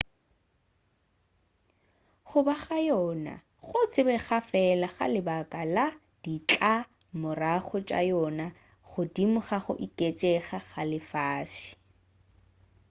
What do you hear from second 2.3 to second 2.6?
ba